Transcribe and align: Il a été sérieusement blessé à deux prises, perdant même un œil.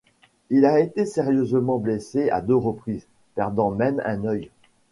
Il 0.49 0.65
a 0.65 0.79
été 0.79 1.05
sérieusement 1.05 1.77
blessé 1.77 2.31
à 2.31 2.41
deux 2.41 2.59
prises, 2.75 3.05
perdant 3.35 3.69
même 3.69 4.01
un 4.03 4.25
œil. 4.25 4.49